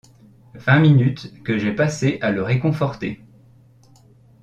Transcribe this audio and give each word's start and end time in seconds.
Vingt 0.55 0.79
minutes, 0.79 1.31
que 1.43 1.59
j’ai 1.59 1.73
passées 1.73 2.17
à 2.23 2.31
le 2.31 2.41
réconforter. 2.41 3.23